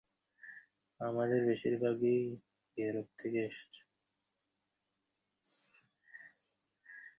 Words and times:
আমাদের 0.99 1.39
বেশিরভাগই 1.47 2.19
ইউরোপ 2.77 3.07
থেকে 3.17 3.39
এসেছি। 3.49 3.81